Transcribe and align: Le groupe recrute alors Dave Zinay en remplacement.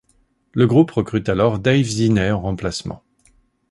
Le 0.53 0.65
groupe 0.65 0.89
recrute 0.89 1.29
alors 1.29 1.59
Dave 1.59 1.83
Zinay 1.83 2.31
en 2.31 2.41
remplacement. 2.41 3.03